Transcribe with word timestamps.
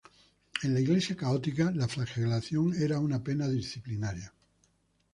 En 0.63 0.73
la 0.73 0.79
Iglesia 0.81 1.15
católica, 1.15 1.69
la 1.75 1.87
flagelación 1.87 2.73
era 2.73 2.99
una 2.99 3.23
pena 3.23 3.47
disciplinaria. 3.47 4.33